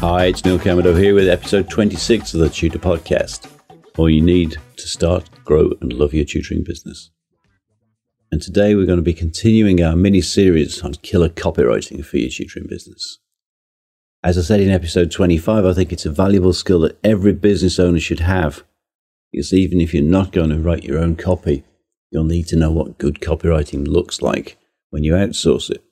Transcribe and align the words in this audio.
Hi, 0.00 0.26
it's 0.26 0.44
Neil 0.44 0.60
Camerado 0.60 0.94
here 0.94 1.12
with 1.12 1.28
episode 1.28 1.68
26 1.68 2.32
of 2.32 2.38
the 2.38 2.48
Tutor 2.48 2.78
Podcast. 2.78 3.50
All 3.96 4.08
you 4.08 4.20
need 4.20 4.56
to 4.76 4.86
start, 4.86 5.28
grow, 5.44 5.72
and 5.80 5.92
love 5.92 6.14
your 6.14 6.24
tutoring 6.24 6.62
business. 6.62 7.10
And 8.30 8.40
today 8.40 8.76
we're 8.76 8.86
going 8.86 9.00
to 9.00 9.02
be 9.02 9.12
continuing 9.12 9.82
our 9.82 9.96
mini 9.96 10.20
series 10.20 10.84
on 10.84 10.92
killer 11.02 11.28
copywriting 11.28 12.04
for 12.04 12.16
your 12.18 12.30
tutoring 12.30 12.68
business. 12.68 13.18
As 14.22 14.38
I 14.38 14.42
said 14.42 14.60
in 14.60 14.70
episode 14.70 15.10
25, 15.10 15.64
I 15.64 15.72
think 15.72 15.92
it's 15.92 16.06
a 16.06 16.12
valuable 16.12 16.52
skill 16.52 16.78
that 16.82 16.96
every 17.02 17.32
business 17.32 17.80
owner 17.80 17.98
should 17.98 18.20
have. 18.20 18.62
Because 19.32 19.52
even 19.52 19.80
if 19.80 19.92
you're 19.92 20.04
not 20.04 20.30
going 20.30 20.50
to 20.50 20.60
write 20.60 20.84
your 20.84 21.00
own 21.00 21.16
copy, 21.16 21.64
you'll 22.12 22.22
need 22.22 22.46
to 22.46 22.56
know 22.56 22.70
what 22.70 22.98
good 22.98 23.18
copywriting 23.18 23.84
looks 23.84 24.22
like 24.22 24.58
when 24.90 25.02
you 25.02 25.14
outsource 25.14 25.70
it. 25.70 25.82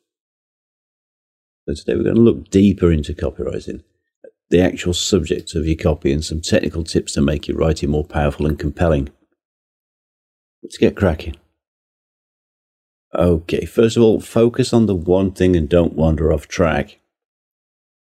So 1.68 1.74
today 1.74 1.96
we're 1.96 2.04
going 2.04 2.14
to 2.14 2.20
look 2.20 2.50
deeper 2.50 2.92
into 2.92 3.12
copywriting 3.12 3.82
the 4.50 4.60
actual 4.60 4.94
subject 4.94 5.54
of 5.54 5.66
your 5.66 5.76
copy 5.76 6.12
and 6.12 6.24
some 6.24 6.40
technical 6.40 6.84
tips 6.84 7.12
to 7.14 7.20
make 7.20 7.48
your 7.48 7.56
writing 7.56 7.90
more 7.90 8.04
powerful 8.04 8.46
and 8.46 8.58
compelling. 8.58 9.08
Let's 10.62 10.78
get 10.78 10.96
cracking. 10.96 11.36
Okay, 13.14 13.64
first 13.64 13.96
of 13.96 14.02
all, 14.02 14.20
focus 14.20 14.72
on 14.72 14.86
the 14.86 14.94
one 14.94 15.32
thing 15.32 15.56
and 15.56 15.68
don't 15.68 15.94
wander 15.94 16.32
off 16.32 16.48
track. 16.48 17.00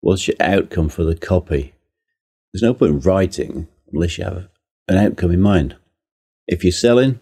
What's 0.00 0.28
your 0.28 0.36
outcome 0.40 0.88
for 0.88 1.04
the 1.04 1.16
copy? 1.16 1.74
There's 2.52 2.62
no 2.62 2.74
point 2.74 2.92
in 2.92 3.00
writing 3.00 3.68
unless 3.92 4.18
you 4.18 4.24
have 4.24 4.48
an 4.88 4.98
outcome 4.98 5.32
in 5.32 5.40
mind. 5.40 5.76
If 6.46 6.62
you're 6.62 6.72
selling, 6.72 7.18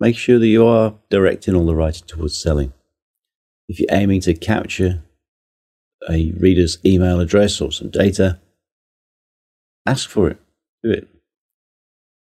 make 0.00 0.16
sure 0.16 0.38
that 0.38 0.46
you 0.46 0.66
are 0.66 0.94
directing 1.08 1.54
all 1.54 1.66
the 1.66 1.74
writing 1.74 2.06
towards 2.06 2.36
selling. 2.36 2.72
If 3.68 3.80
you're 3.80 3.88
aiming 3.90 4.20
to 4.22 4.34
capture 4.34 5.02
a 6.08 6.32
reader's 6.32 6.78
email 6.84 7.20
address 7.20 7.60
or 7.60 7.72
some 7.72 7.90
data, 7.90 8.40
Ask 9.86 10.08
for 10.10 10.28
it. 10.28 10.38
Do 10.82 10.90
it. 10.90 11.08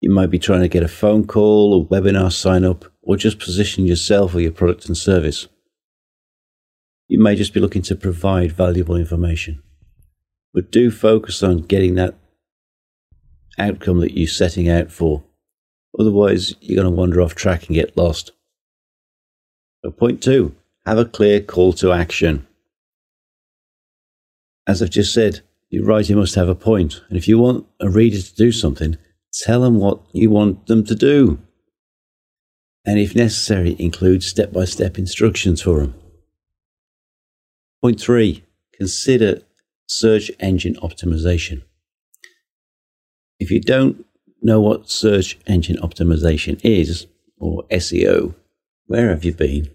You 0.02 0.12
might 0.12 0.30
be 0.30 0.40
trying 0.40 0.62
to 0.62 0.68
get 0.68 0.84
a 0.84 0.88
phone 0.88 1.26
call 1.26 1.74
or 1.74 1.88
webinar 1.88 2.32
sign 2.32 2.64
up 2.64 2.86
or 3.02 3.18
just 3.18 3.40
position 3.40 3.86
yourself 3.86 4.36
or 4.36 4.42
your 4.42 4.52
product 4.52 4.86
and 4.86 4.98
service. 4.98 5.48
You 7.08 7.22
may 7.22 7.36
just 7.36 7.54
be 7.54 7.60
looking 7.60 7.82
to 7.84 7.96
provide 7.96 8.52
valuable 8.52 8.96
information. 8.96 9.64
But 10.54 10.72
do 10.72 10.92
focus 10.92 11.42
on 11.42 11.60
getting 11.60 11.96
that 11.96 12.16
outcome 13.58 14.00
that 14.02 14.18
you're 14.18 14.28
setting 14.28 14.70
out 14.70 14.92
for. 14.92 15.24
Otherwise, 15.98 16.56
you're 16.62 16.82
going 16.82 16.94
to 16.94 16.96
wander 16.96 17.22
off 17.22 17.34
track 17.34 17.68
and 17.68 17.76
get 17.76 17.98
lost. 17.98 18.32
So 19.84 19.92
point 19.92 20.22
two, 20.22 20.56
have 20.86 20.98
a 20.98 21.06
clear 21.06 21.42
call 21.42 21.74
to 21.74 21.92
action. 21.92 22.46
As 24.68 24.82
I've 24.82 24.90
just 24.90 25.14
said, 25.14 25.42
your 25.70 25.86
writing 25.86 26.18
must 26.18 26.36
have 26.36 26.50
a 26.50 26.56
point. 26.56 27.02
And 27.10 27.18
if 27.18 27.28
you 27.28 27.38
want 27.38 27.66
a 27.80 27.90
reader 27.90 28.22
to 28.22 28.36
do 28.36 28.52
something, 28.52 28.98
tell 29.34 29.62
them 29.62 29.80
what 29.80 30.02
you 30.14 30.30
want 30.30 30.68
them 30.68 30.84
to 30.86 30.96
do. 30.96 31.40
And 32.86 33.00
if 33.00 33.16
necessary, 33.16 33.76
include 33.78 34.24
step 34.24 34.54
by 34.54 34.66
step 34.66 34.98
instructions 34.98 35.62
for 35.62 35.80
them. 35.80 35.96
Point 37.82 38.00
three, 38.00 38.46
consider 38.74 39.42
search 39.88 40.32
engine 40.40 40.76
optimization. 40.76 41.64
If 43.40 43.52
you 43.52 43.62
don't 43.62 44.06
know 44.42 44.62
what 44.62 44.90
search 44.90 45.38
engine 45.48 45.78
optimization 45.78 46.60
is, 46.64 47.08
or 47.38 47.64
SEO, 47.70 48.36
where 48.86 49.10
have 49.10 49.26
you 49.26 49.34
been? 49.34 49.70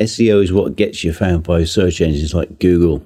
SEO 0.00 0.42
is 0.42 0.52
what 0.52 0.76
gets 0.76 1.02
you 1.02 1.12
found 1.12 1.42
by 1.42 1.64
search 1.64 2.00
engines 2.00 2.34
like 2.34 2.58
Google, 2.58 3.02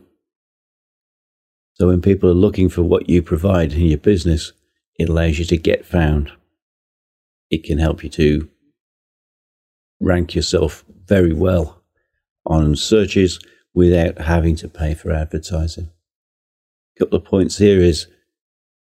so 1.81 1.87
when 1.87 2.03
people 2.03 2.29
are 2.29 2.35
looking 2.35 2.69
for 2.69 2.83
what 2.83 3.09
you 3.09 3.23
provide 3.23 3.73
in 3.73 3.87
your 3.87 3.97
business, 3.97 4.53
it 4.99 5.09
allows 5.09 5.39
you 5.39 5.47
to 5.47 5.57
get 5.57 5.87
found. 5.87 6.31
It 7.49 7.65
can 7.65 7.79
help 7.79 8.05
you 8.05 8.11
to 8.11 8.51
rank 9.99 10.35
yourself 10.35 10.85
very 11.07 11.33
well 11.33 11.81
on 12.45 12.77
searches 12.77 13.41
without 13.73 14.19
having 14.19 14.57
to 14.57 14.69
pay 14.69 14.93
for 14.93 15.11
advertising. 15.11 15.89
A 16.97 16.99
couple 16.99 17.17
of 17.17 17.25
points 17.25 17.57
here 17.57 17.81
is 17.81 18.09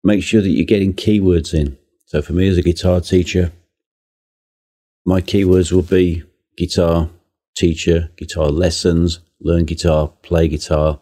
make 0.03 0.21
sure 0.21 0.41
that 0.41 0.49
you're 0.49 0.65
getting 0.65 0.93
keywords 0.93 1.53
in. 1.53 1.77
So 2.07 2.21
for 2.21 2.33
me 2.33 2.49
as 2.49 2.57
a 2.57 2.61
guitar 2.61 2.99
teacher, 2.99 3.53
my 5.05 5.21
keywords 5.21 5.71
will 5.71 5.81
be 5.81 6.23
guitar, 6.57 7.09
teacher, 7.55 8.11
guitar 8.17 8.47
lessons, 8.47 9.21
learn 9.39 9.63
guitar, 9.63 10.09
play 10.23 10.49
guitar, 10.49 10.99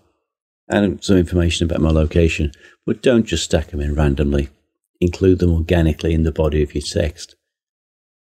and 0.70 1.04
some 1.04 1.18
information 1.18 1.66
about 1.66 1.82
my 1.82 1.90
location, 1.90 2.52
but 2.86 3.02
don't 3.02 3.26
just 3.26 3.44
stack 3.44 3.68
them 3.68 3.82
in 3.82 3.96
randomly. 3.96 4.50
Include 5.02 5.40
them 5.40 5.54
organically 5.54 6.14
in 6.14 6.24
the 6.24 6.32
body 6.32 6.62
of 6.62 6.76
your 6.76 6.84
text. 6.84 7.36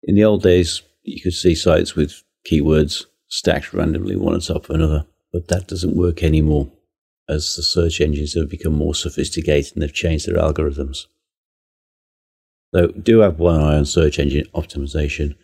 In 0.02 0.14
the 0.14 0.24
old 0.24 0.42
days, 0.42 0.82
you 1.02 1.20
could 1.22 1.32
see 1.32 1.54
sites 1.54 1.94
with 1.94 2.22
keywords 2.50 3.06
stacked 3.28 3.72
randomly 3.72 4.16
one 4.16 4.34
on 4.34 4.40
top 4.40 4.68
of 4.68 4.74
another, 4.74 5.06
but 5.32 5.48
that 5.48 5.68
doesn't 5.68 5.96
work 5.96 6.22
anymore 6.22 6.70
as 7.28 7.56
the 7.56 7.62
search 7.62 8.00
engines 8.00 8.34
have 8.34 8.48
become 8.48 8.74
more 8.74 8.94
sophisticated 8.94 9.72
and 9.74 9.82
they've 9.82 9.92
changed 9.92 10.28
their 10.28 10.36
algorithms. 10.36 11.06
So 12.74 12.88
do 12.88 13.20
have 13.20 13.38
one 13.38 13.60
eye 13.60 13.76
on 13.76 13.84
search 13.84 14.18
engine 14.18 14.46
optimization 14.54 15.34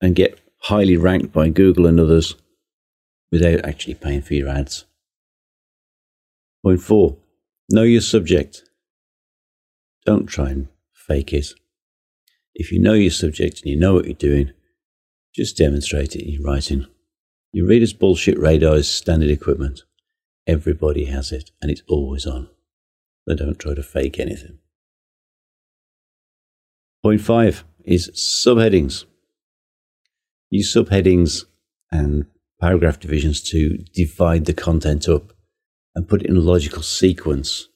and 0.00 0.16
get 0.16 0.40
highly 0.58 0.96
ranked 0.96 1.32
by 1.32 1.48
Google 1.48 1.86
and 1.86 2.00
others 2.00 2.34
without 3.30 3.64
actually 3.64 3.94
paying 3.94 4.22
for 4.22 4.34
your 4.34 4.48
ads. 4.48 4.84
Point 6.66 6.82
four, 6.82 7.16
know 7.70 7.84
your 7.84 8.00
subject. 8.00 8.64
Don't 10.04 10.26
try 10.26 10.50
and 10.50 10.66
fake 10.92 11.32
it. 11.32 11.52
If 12.56 12.72
you 12.72 12.82
know 12.82 12.94
your 12.94 13.12
subject 13.12 13.62
and 13.62 13.70
you 13.70 13.78
know 13.78 13.94
what 13.94 14.06
you're 14.06 14.14
doing, 14.14 14.50
just 15.32 15.56
demonstrate 15.56 16.16
it 16.16 16.28
in 16.28 16.42
writing. 16.42 16.86
Your 17.52 17.68
reader's 17.68 17.92
bullshit 17.92 18.36
radar 18.36 18.74
is 18.74 18.90
standard 18.90 19.30
equipment. 19.30 19.82
Everybody 20.44 21.04
has 21.04 21.30
it 21.30 21.52
and 21.62 21.70
it's 21.70 21.82
always 21.86 22.26
on. 22.26 22.48
So 23.28 23.36
don't 23.36 23.60
try 23.60 23.74
to 23.74 23.82
fake 23.84 24.18
anything. 24.18 24.58
Point 27.00 27.20
five 27.20 27.62
is 27.84 28.10
subheadings. 28.44 29.04
Use 30.50 30.74
subheadings 30.74 31.44
and 31.92 32.26
paragraph 32.60 32.98
divisions 32.98 33.40
to 33.50 33.78
divide 33.94 34.46
the 34.46 34.52
content 34.52 35.08
up 35.08 35.30
and 35.96 36.06
put 36.06 36.22
it 36.22 36.28
in 36.28 36.36
a 36.36 36.40
logical 36.40 36.82
sequence 36.82 37.68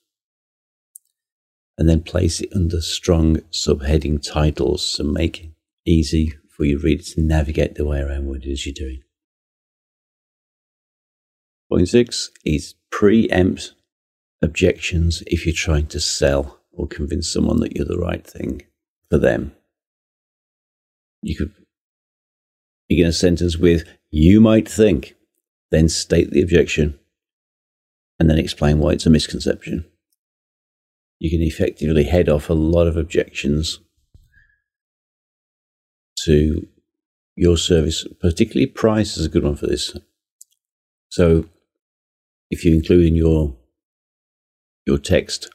and 1.78 1.88
then 1.88 2.02
place 2.02 2.42
it 2.42 2.52
under 2.54 2.80
strong 2.82 3.36
subheading 3.50 4.22
titles 4.22 4.92
to 4.92 5.02
make 5.02 5.42
it 5.42 5.50
easy 5.86 6.34
for 6.54 6.66
your 6.66 6.78
reader 6.78 7.02
to 7.02 7.22
navigate 7.22 7.74
the 7.74 7.86
way 7.86 8.00
around 8.00 8.26
what 8.26 8.44
it 8.44 8.50
is 8.50 8.66
you're 8.66 8.74
doing. 8.74 9.02
Point 11.72 11.88
six 11.88 12.30
is 12.44 12.74
preempt 12.90 13.72
objections 14.42 15.22
if 15.26 15.46
you're 15.46 15.54
trying 15.54 15.86
to 15.86 15.98
sell 15.98 16.60
or 16.72 16.86
convince 16.86 17.32
someone 17.32 17.60
that 17.60 17.74
you're 17.74 17.86
the 17.86 17.98
right 17.98 18.26
thing 18.26 18.60
for 19.08 19.16
them. 19.16 19.52
You 21.22 21.36
could 21.36 21.54
begin 22.86 23.06
a 23.06 23.12
sentence 23.12 23.56
with, 23.56 23.88
you 24.10 24.42
might 24.42 24.68
think, 24.68 25.14
then 25.70 25.88
state 25.88 26.30
the 26.30 26.42
objection 26.42 26.99
and 28.20 28.28
then 28.28 28.38
explain 28.38 28.78
why 28.78 28.92
it's 28.92 29.06
a 29.06 29.10
misconception. 29.10 29.86
You 31.18 31.30
can 31.30 31.40
effectively 31.40 32.04
head 32.04 32.28
off 32.28 32.50
a 32.50 32.54
lot 32.54 32.86
of 32.86 32.98
objections 32.98 33.80
to 36.24 36.68
your 37.34 37.56
service, 37.56 38.06
particularly 38.20 38.66
price 38.66 39.16
is 39.16 39.24
a 39.24 39.30
good 39.30 39.42
one 39.42 39.56
for 39.56 39.66
this. 39.66 39.96
So 41.08 41.46
if 42.50 42.62
you 42.62 42.74
include 42.74 43.06
in 43.06 43.16
your 43.16 43.56
your 44.86 44.98
text 44.98 45.48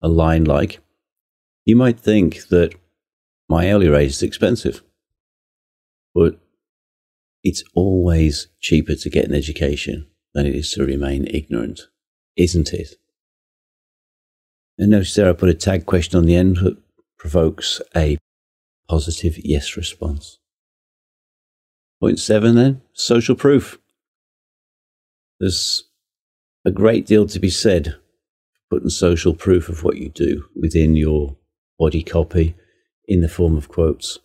a 0.00 0.08
line 0.08 0.44
like, 0.44 0.78
you 1.64 1.74
might 1.74 1.98
think 1.98 2.48
that 2.48 2.74
my 3.48 3.70
hourly 3.70 3.88
rate 3.88 4.06
is 4.10 4.22
expensive, 4.22 4.82
but 6.14 6.38
it's 7.42 7.64
always 7.74 8.46
cheaper 8.60 8.94
to 8.94 9.10
get 9.10 9.24
an 9.24 9.34
education 9.34 10.06
than 10.34 10.46
it 10.46 10.54
is 10.54 10.70
to 10.72 10.84
remain 10.84 11.26
ignorant 11.26 11.80
isn't 12.36 12.72
it? 12.72 12.94
And 14.78 14.90
notice 14.90 15.14
there 15.14 15.28
I 15.28 15.32
put 15.32 15.48
a 15.48 15.54
tag 15.54 15.86
question 15.86 16.18
on 16.18 16.26
the 16.26 16.36
end 16.36 16.56
that 16.58 16.76
provokes 17.18 17.80
a 17.94 18.18
positive 18.88 19.38
yes 19.38 19.76
response. 19.76 20.38
Point 22.00 22.18
seven 22.18 22.56
then, 22.56 22.82
social 22.94 23.36
proof. 23.36 23.78
There's 25.38 25.84
a 26.64 26.70
great 26.70 27.06
deal 27.06 27.26
to 27.26 27.38
be 27.38 27.50
said 27.50 27.94
for 28.54 28.76
putting 28.76 28.90
social 28.90 29.34
proof 29.34 29.68
of 29.68 29.84
what 29.84 29.98
you 29.98 30.08
do 30.08 30.44
within 30.54 30.96
your 30.96 31.36
body 31.78 32.02
copy 32.02 32.54
in 33.06 33.20
the 33.20 33.28
form 33.28 33.56
of 33.56 33.68
quotes. 33.68 34.18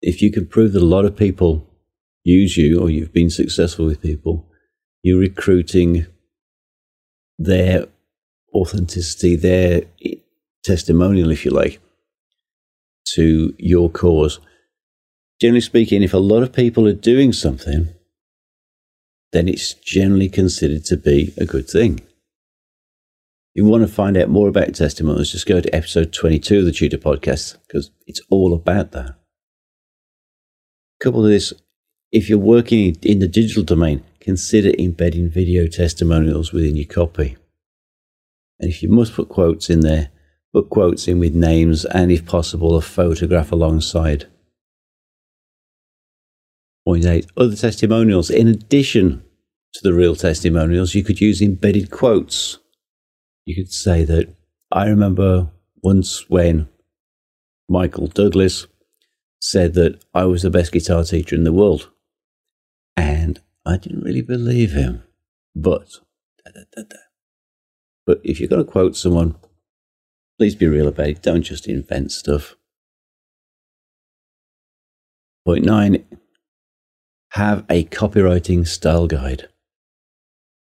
If 0.00 0.22
you 0.22 0.30
can 0.30 0.46
prove 0.46 0.72
that 0.72 0.82
a 0.82 0.86
lot 0.86 1.04
of 1.04 1.16
people 1.16 1.66
use 2.24 2.56
you 2.56 2.80
or 2.80 2.90
you've 2.90 3.12
been 3.12 3.30
successful 3.30 3.86
with 3.86 4.02
people, 4.02 4.46
you're 5.02 5.18
recruiting 5.18 6.06
their 7.38 7.86
authenticity, 8.54 9.36
their 9.36 9.82
testimonial, 10.64 11.30
if 11.30 11.44
you 11.44 11.50
like, 11.50 11.80
to 13.14 13.54
your 13.58 13.88
cause. 13.90 14.40
Generally 15.40 15.60
speaking, 15.60 16.02
if 16.02 16.12
a 16.12 16.18
lot 16.18 16.42
of 16.42 16.52
people 16.52 16.88
are 16.88 16.92
doing 16.92 17.32
something, 17.32 17.88
then 19.32 19.48
it's 19.48 19.74
generally 19.74 20.28
considered 20.28 20.84
to 20.86 20.96
be 20.96 21.32
a 21.36 21.44
good 21.44 21.68
thing. 21.68 22.00
If 23.54 23.62
you 23.62 23.64
want 23.64 23.86
to 23.86 23.92
find 23.92 24.16
out 24.16 24.28
more 24.28 24.48
about 24.48 24.74
testimonials, 24.74 25.32
just 25.32 25.46
go 25.46 25.60
to 25.60 25.74
episode 25.74 26.12
22 26.12 26.60
of 26.60 26.64
the 26.64 26.72
Tutor 26.72 26.98
Podcast 26.98 27.56
because 27.66 27.90
it's 28.06 28.20
all 28.30 28.54
about 28.54 28.92
that. 28.92 29.14
Couple 31.00 31.24
of 31.24 31.30
this, 31.30 31.52
if 32.10 32.28
you're 32.28 32.38
working 32.38 32.96
in 33.02 33.20
the 33.20 33.28
digital 33.28 33.62
domain, 33.62 34.02
consider 34.20 34.72
embedding 34.78 35.30
video 35.30 35.66
testimonials 35.66 36.52
within 36.52 36.76
your 36.76 36.86
copy. 36.86 37.36
And 38.60 38.70
if 38.70 38.82
you 38.82 38.88
must 38.88 39.14
put 39.14 39.28
quotes 39.28 39.70
in 39.70 39.80
there, 39.80 40.10
put 40.52 40.70
quotes 40.70 41.06
in 41.06 41.20
with 41.20 41.34
names 41.34 41.84
and, 41.84 42.10
if 42.10 42.26
possible, 42.26 42.76
a 42.76 42.80
photograph 42.80 43.52
alongside. 43.52 44.26
Point 46.86 47.04
eight, 47.04 47.26
other 47.36 47.54
testimonials. 47.54 48.30
In 48.30 48.48
addition 48.48 49.22
to 49.74 49.80
the 49.82 49.92
real 49.92 50.16
testimonials, 50.16 50.94
you 50.94 51.04
could 51.04 51.20
use 51.20 51.42
embedded 51.42 51.90
quotes. 51.90 52.58
You 53.44 53.54
could 53.54 53.72
say 53.72 54.04
that 54.04 54.34
I 54.72 54.88
remember 54.88 55.50
once 55.82 56.28
when 56.28 56.68
Michael 57.68 58.06
Douglas 58.06 58.66
said 59.40 59.74
that 59.74 60.02
I 60.14 60.24
was 60.24 60.42
the 60.42 60.50
best 60.50 60.72
guitar 60.72 61.04
teacher 61.04 61.36
in 61.36 61.44
the 61.44 61.52
world. 61.52 61.90
And 62.96 63.40
I 63.64 63.76
didn't 63.76 64.02
really 64.02 64.22
believe 64.22 64.72
him. 64.72 65.02
But, 65.54 65.88
da, 66.44 66.50
da, 66.74 66.82
da, 66.82 66.96
but 68.06 68.20
if 68.24 68.40
you're 68.40 68.48
going 68.48 68.64
to 68.64 68.70
quote 68.70 68.96
someone, 68.96 69.36
please 70.38 70.54
be 70.54 70.66
real 70.66 70.88
about 70.88 71.08
it. 71.08 71.22
Don't 71.22 71.42
just 71.42 71.66
invent 71.68 72.12
stuff. 72.12 72.56
Point 75.44 75.64
nine 75.64 76.04
have 77.32 77.64
a 77.68 77.84
copywriting 77.84 78.66
style 78.66 79.06
guide. 79.06 79.48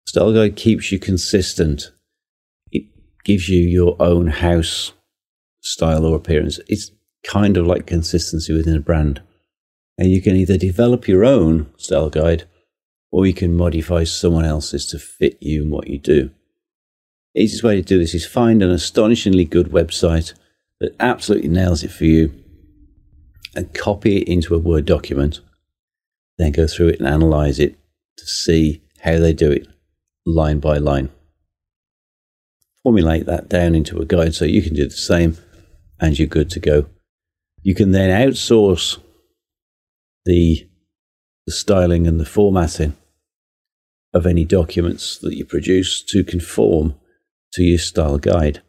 Style 0.08 0.34
guide 0.34 0.56
keeps 0.56 0.92
you 0.92 1.00
consistent. 1.00 1.92
It 2.72 2.86
gives 3.24 3.50
you 3.50 3.60
your 3.60 3.96
own 4.00 4.28
house 4.28 4.94
style 5.62 6.06
or 6.06 6.16
appearance. 6.16 6.60
It's 6.68 6.92
kind 7.24 7.58
of 7.58 7.68
like 7.68 7.86
consistency 7.86 8.54
within 8.54 8.76
a 8.76 8.80
brand. 8.80 9.22
And 9.98 10.10
you 10.10 10.22
can 10.22 10.36
either 10.36 10.58
develop 10.58 11.08
your 11.08 11.26
own 11.26 11.72
style 11.78 12.10
guide 12.10 12.46
or 13.12 13.26
you 13.26 13.34
can 13.34 13.56
modify 13.56 14.04
someone 14.04 14.46
else's 14.46 14.86
to 14.88 15.00
fit 15.00 15.38
you 15.42 15.64
and 15.64 15.72
what 15.72 15.88
you 15.88 15.98
do. 15.98 16.30
Easiest 17.36 17.64
way 17.64 17.76
to 17.76 17.82
do 17.82 18.00
this 18.00 18.14
is 18.14 18.26
find 18.26 18.62
an 18.64 18.72
astonishingly 18.72 19.46
good 19.46 19.68
website 19.68 20.34
that 20.80 20.96
absolutely 21.00 21.50
nails 21.50 21.84
it 21.84 21.92
for 21.92 22.06
you 22.06 22.34
and 23.56 23.74
copy 23.74 24.18
it 24.18 24.28
into 24.28 24.56
a 24.56 24.60
Word 24.60 24.86
document 24.86 25.40
then 26.38 26.52
go 26.52 26.68
through 26.68 26.90
it 26.90 27.00
and 27.00 27.08
analyze 27.08 27.60
it 27.60 27.78
to 28.18 28.26
see 28.26 28.82
how 29.02 29.18
they 29.20 29.34
do 29.34 29.52
it 29.52 29.68
line 30.26 30.60
by 30.60 30.78
line. 30.78 31.10
Formulate 32.84 33.26
that 33.26 33.50
down 33.50 33.76
into 33.76 34.00
a 34.00 34.06
guide 34.06 34.36
so 34.36 34.46
you 34.46 34.62
can 34.62 34.74
do 34.74 34.86
the 34.86 34.92
same 34.92 35.38
and 36.00 36.18
you're 36.18 36.28
good 36.28 36.50
to 36.52 36.60
go. 36.60 36.86
You 37.64 37.76
can 37.76 37.92
then 37.92 38.10
outsource 38.10 39.00
the, 40.26 40.68
the 41.48 41.54
styling 41.54 42.06
and 42.06 42.20
the 42.20 42.26
formatting 42.26 42.94
of 44.14 44.28
any 44.28 44.44
documents 44.44 45.18
that 45.20 45.34
you 45.34 45.46
produce 45.46 46.04
to 46.04 46.24
conform 46.24 46.94
to 47.54 47.64
your 47.64 47.80
style 47.80 48.18
guide. 48.18 48.62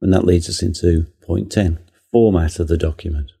And 0.00 0.12
that 0.12 0.24
leads 0.24 0.48
us 0.48 0.62
into 0.62 1.08
point 1.26 1.50
10 1.50 1.80
format 2.12 2.60
of 2.60 2.68
the 2.68 2.78
document. 2.78 3.32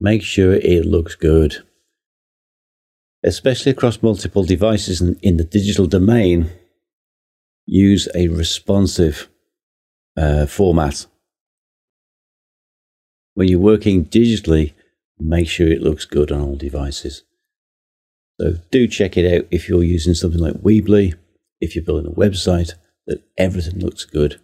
Make 0.00 0.22
sure 0.22 0.54
it 0.54 0.84
looks 0.84 1.14
good. 1.14 1.58
Especially 3.22 3.70
across 3.70 4.02
multiple 4.02 4.44
devices 4.44 5.00
and 5.00 5.16
in 5.22 5.36
the 5.36 5.44
digital 5.44 5.86
domain, 5.86 6.50
use 7.66 8.08
a 8.14 8.28
responsive 8.28 9.28
uh, 10.16 10.46
format. 10.46 11.06
When 13.34 13.48
you're 13.48 13.60
working 13.60 14.04
digitally, 14.04 14.74
make 15.18 15.48
sure 15.48 15.68
it 15.68 15.82
looks 15.82 16.04
good 16.04 16.32
on 16.32 16.40
all 16.40 16.56
devices. 16.56 17.24
So 18.40 18.54
do 18.70 18.86
check 18.88 19.16
it 19.16 19.32
out 19.32 19.46
if 19.50 19.68
you're 19.68 19.84
using 19.84 20.14
something 20.14 20.40
like 20.40 20.54
Weebly, 20.54 21.14
if 21.60 21.74
you're 21.74 21.84
building 21.84 22.10
a 22.10 22.14
website, 22.14 22.72
that 23.06 23.22
everything 23.38 23.78
looks 23.78 24.04
good 24.04 24.40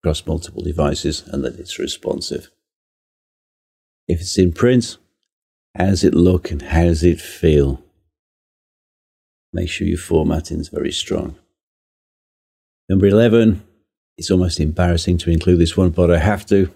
across 0.00 0.26
multiple 0.26 0.62
devices 0.62 1.22
and 1.26 1.44
that 1.44 1.58
it's 1.58 1.78
responsive. 1.78 2.50
If 4.08 4.20
it's 4.20 4.38
in 4.38 4.52
print, 4.52 4.96
how 5.76 5.86
does 5.86 6.04
it 6.04 6.14
look 6.14 6.50
and 6.50 6.62
how 6.62 6.84
does 6.84 7.04
it 7.04 7.20
feel? 7.20 7.82
Make 9.52 9.68
sure 9.68 9.86
your 9.86 9.98
formatting 9.98 10.60
is 10.60 10.68
very 10.68 10.92
strong. 10.92 11.36
Number 12.88 13.06
11, 13.06 13.62
it's 14.18 14.30
almost 14.30 14.60
embarrassing 14.60 15.18
to 15.18 15.30
include 15.30 15.60
this 15.60 15.76
one, 15.76 15.90
but 15.90 16.10
I 16.10 16.18
have 16.18 16.44
to. 16.46 16.70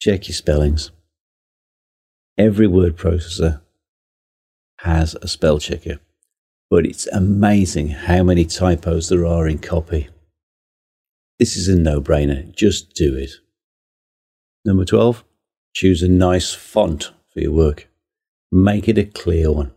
Check 0.00 0.28
your 0.28 0.34
spellings. 0.34 0.90
Every 2.36 2.66
word 2.66 2.96
processor 2.96 3.60
has 4.80 5.14
a 5.22 5.28
spell 5.28 5.58
checker, 5.58 6.00
but 6.70 6.84
it's 6.84 7.06
amazing 7.08 7.88
how 7.88 8.22
many 8.22 8.44
typos 8.44 9.08
there 9.08 9.26
are 9.26 9.46
in 9.46 9.58
copy. 9.58 10.08
This 11.38 11.56
is 11.56 11.68
a 11.68 11.76
no 11.76 12.00
brainer. 12.00 12.54
Just 12.54 12.94
do 12.94 13.16
it. 13.16 13.30
Number 14.64 14.84
12, 14.84 15.24
Choose 15.74 16.04
a 16.04 16.08
nice 16.08 16.54
font 16.54 17.10
for 17.32 17.40
your 17.40 17.50
work. 17.50 17.88
Make 18.52 18.88
it 18.88 18.96
a 18.96 19.04
clear 19.04 19.50
one. 19.50 19.72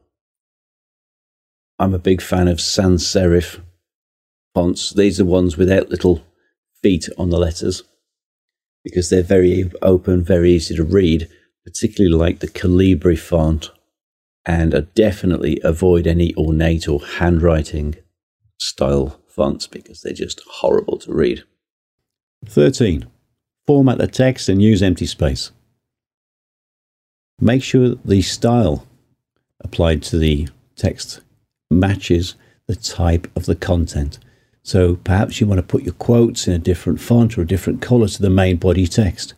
I'm 1.80 1.96
a 1.96 2.00
big 2.00 2.22
fan 2.22 2.48
of 2.48 2.62
sans 2.62 3.04
serif 3.04 3.60
fonts. 4.54 4.92
These 4.92 5.20
are 5.20 5.26
ones 5.26 5.58
without 5.58 5.90
little 5.90 6.24
feet 6.84 7.10
on 7.18 7.32
the 7.32 7.40
letters 7.40 7.84
because 8.84 9.10
they're 9.10 9.24
very 9.24 9.72
open, 9.82 10.24
very 10.24 10.52
easy 10.52 10.76
to 10.76 10.84
read, 10.84 11.28
particularly 11.68 12.16
like 12.16 12.40
the 12.40 12.48
Calibri 12.48 13.20
font. 13.20 13.72
And 14.46 14.88
definitely 14.96 15.60
avoid 15.62 16.08
any 16.08 16.34
ornate 16.36 16.88
or 16.88 17.02
handwriting 17.02 17.96
style 18.58 19.20
fonts 19.28 19.68
because 19.68 20.00
they're 20.00 20.14
just 20.14 20.42
horrible 20.50 20.98
to 21.00 21.12
read. 21.12 21.44
13. 22.46 23.06
Format 23.66 23.98
the 23.98 24.08
text 24.08 24.48
and 24.48 24.62
use 24.62 24.82
empty 24.82 25.06
space. 25.06 25.52
Make 27.42 27.62
sure 27.62 27.96
the 28.06 28.22
style 28.22 28.88
applied 29.60 30.02
to 30.04 30.18
the 30.18 30.48
text 30.78 31.20
matches 31.70 32.36
the 32.68 32.78
type 32.78 33.30
of 33.36 33.46
the 33.46 33.56
content. 33.56 34.20
So 34.64 34.96
perhaps 34.96 35.42
you 35.42 35.48
want 35.48 35.60
to 35.60 35.68
put 35.68 35.84
your 35.84 35.96
quotes 35.96 36.48
in 36.48 36.54
a 36.54 36.60
different 36.60 37.02
font 37.02 37.38
or 37.38 37.42
a 37.42 37.48
different 37.48 37.82
color 37.82 38.08
to 38.08 38.22
the 38.22 38.30
main 38.30 38.56
body 38.56 38.88
text, 38.88 39.34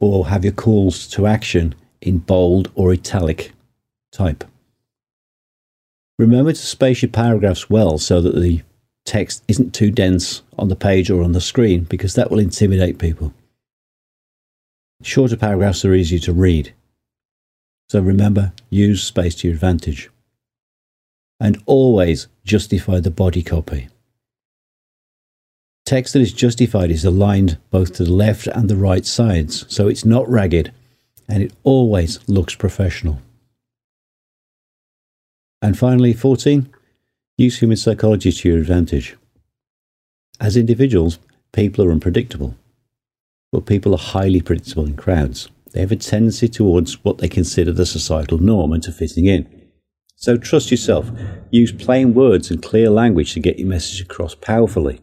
or 0.00 0.28
have 0.28 0.44
your 0.44 0.52
calls 0.52 1.06
to 1.06 1.26
action 1.26 1.74
in 2.00 2.18
bold 2.18 2.70
or 2.74 2.92
italic 2.92 3.52
type. 4.10 4.42
Remember 6.18 6.52
to 6.52 6.58
space 6.58 7.02
your 7.02 7.10
paragraphs 7.10 7.70
well 7.70 7.98
so 7.98 8.20
that 8.20 8.34
the 8.34 8.62
text 9.04 9.42
isn't 9.48 9.74
too 9.74 9.90
dense 9.90 10.42
on 10.58 10.68
the 10.68 10.76
page 10.76 11.10
or 11.10 11.22
on 11.22 11.32
the 11.32 11.40
screen 11.40 11.84
because 11.84 12.14
that 12.14 12.30
will 12.30 12.38
intimidate 12.38 12.98
people. 12.98 13.32
Shorter 15.02 15.36
paragraphs 15.36 15.84
are 15.84 15.94
easier 15.94 16.18
to 16.20 16.32
read. 16.32 16.74
So 17.88 18.00
remember, 18.00 18.52
use 18.68 19.02
space 19.02 19.34
to 19.36 19.48
your 19.48 19.54
advantage. 19.54 20.10
And 21.40 21.62
always 21.64 22.28
justify 22.44 23.00
the 23.00 23.10
body 23.10 23.42
copy. 23.42 23.88
Text 25.90 26.12
that 26.12 26.22
is 26.22 26.32
justified 26.32 26.92
is 26.92 27.04
aligned 27.04 27.58
both 27.72 27.94
to 27.94 28.04
the 28.04 28.12
left 28.12 28.46
and 28.46 28.70
the 28.70 28.76
right 28.76 29.04
sides, 29.04 29.66
so 29.68 29.88
it's 29.88 30.04
not 30.04 30.30
ragged 30.30 30.70
and 31.28 31.42
it 31.42 31.52
always 31.64 32.20
looks 32.28 32.54
professional. 32.54 33.20
And 35.60 35.76
finally, 35.76 36.12
14, 36.12 36.72
use 37.38 37.58
human 37.58 37.76
psychology 37.76 38.30
to 38.30 38.48
your 38.48 38.58
advantage. 38.58 39.16
As 40.38 40.56
individuals, 40.56 41.18
people 41.50 41.84
are 41.84 41.90
unpredictable, 41.90 42.54
but 43.50 43.66
people 43.66 43.92
are 43.92 43.98
highly 43.98 44.40
predictable 44.40 44.86
in 44.86 44.94
crowds. 44.94 45.48
They 45.72 45.80
have 45.80 45.90
a 45.90 45.96
tendency 45.96 46.46
towards 46.48 47.02
what 47.02 47.18
they 47.18 47.28
consider 47.28 47.72
the 47.72 47.84
societal 47.84 48.38
norm 48.38 48.72
and 48.72 48.82
to 48.84 48.92
fitting 48.92 49.26
in. 49.26 49.48
So 50.14 50.36
trust 50.36 50.70
yourself. 50.70 51.10
Use 51.50 51.72
plain 51.72 52.14
words 52.14 52.48
and 52.48 52.62
clear 52.62 52.90
language 52.90 53.32
to 53.32 53.40
get 53.40 53.58
your 53.58 53.66
message 53.66 54.00
across 54.00 54.36
powerfully. 54.36 55.00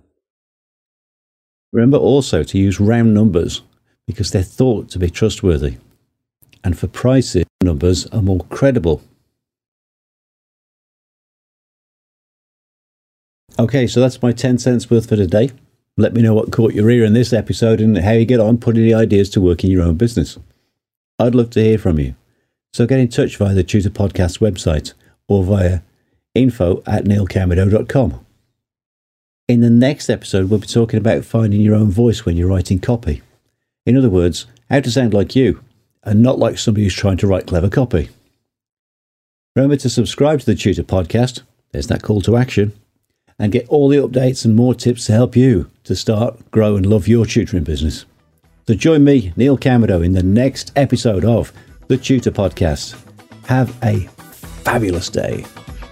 Remember 1.73 1.97
also 1.97 2.43
to 2.43 2.57
use 2.57 2.79
round 2.79 3.13
numbers 3.13 3.61
because 4.05 4.31
they're 4.31 4.43
thought 4.43 4.89
to 4.89 4.99
be 4.99 5.09
trustworthy. 5.09 5.77
And 6.63 6.77
for 6.77 6.87
prices, 6.87 7.45
numbers 7.61 8.07
are 8.07 8.21
more 8.21 8.45
credible. 8.49 9.01
Okay, 13.59 13.87
so 13.87 13.99
that's 13.99 14.21
my 14.21 14.31
10 14.31 14.59
cents 14.59 14.89
worth 14.89 15.09
for 15.09 15.15
today. 15.15 15.51
Let 15.97 16.13
me 16.13 16.21
know 16.21 16.35
what 16.35 16.51
caught 16.51 16.73
your 16.73 16.89
ear 16.91 17.03
in 17.03 17.13
this 17.13 17.33
episode 17.33 17.81
and 17.81 17.97
how 17.97 18.11
you 18.11 18.25
get 18.25 18.39
on 18.39 18.59
putting 18.59 18.83
the 18.83 18.93
ideas 18.93 19.29
to 19.31 19.41
work 19.41 19.63
in 19.63 19.71
your 19.71 19.81
own 19.81 19.95
business. 19.95 20.37
I'd 21.17 21.33
love 21.33 21.49
to 21.51 21.63
hear 21.63 21.79
from 21.79 21.99
you. 21.99 22.13
So 22.73 22.85
get 22.85 22.99
in 22.99 23.07
touch 23.07 23.37
via 23.37 23.55
the 23.55 23.63
Tutor 23.63 23.89
Podcast 23.89 24.39
website 24.39 24.93
or 25.27 25.43
via 25.43 25.81
info 26.35 26.83
at 26.85 27.05
neilcamerado.com. 27.05 28.26
In 29.47 29.61
the 29.61 29.69
next 29.69 30.09
episode, 30.09 30.49
we'll 30.49 30.59
be 30.59 30.67
talking 30.67 30.97
about 30.97 31.23
finding 31.23 31.61
your 31.61 31.73
own 31.73 31.89
voice 31.89 32.25
when 32.25 32.35
you're 32.35 32.49
writing 32.49 32.79
copy. 32.79 33.21
In 33.85 33.95
other 33.95 34.09
words, 34.09 34.45
how 34.69 34.81
to 34.81 34.91
sound 34.91 35.13
like 35.13 35.37
you 35.37 35.63
and 36.03 36.21
not 36.21 36.37
like 36.37 36.57
somebody 36.57 36.83
who's 36.83 36.93
trying 36.93 37.15
to 37.17 37.27
write 37.27 37.47
clever 37.47 37.69
copy. 37.69 38.09
Remember 39.55 39.77
to 39.77 39.89
subscribe 39.89 40.41
to 40.41 40.45
the 40.45 40.53
Tutor 40.53 40.83
Podcast. 40.83 41.43
There's 41.71 41.87
that 41.87 42.03
call 42.03 42.19
to 42.23 42.35
action. 42.35 42.73
And 43.39 43.53
get 43.53 43.69
all 43.69 43.87
the 43.87 43.97
updates 43.97 44.43
and 44.43 44.53
more 44.53 44.75
tips 44.75 45.05
to 45.05 45.13
help 45.13 45.37
you 45.37 45.71
to 45.85 45.95
start, 45.95 46.51
grow, 46.51 46.75
and 46.75 46.85
love 46.85 47.07
your 47.07 47.25
tutoring 47.25 47.63
business. 47.63 48.03
So 48.67 48.73
join 48.73 49.05
me, 49.05 49.31
Neil 49.37 49.57
Camerado, 49.57 50.01
in 50.01 50.11
the 50.11 50.23
next 50.23 50.73
episode 50.75 51.23
of 51.23 51.53
the 51.87 51.95
Tutor 51.95 52.31
Podcast. 52.31 53.01
Have 53.45 53.73
a 53.81 53.99
fabulous 54.65 55.09
day. 55.09 55.45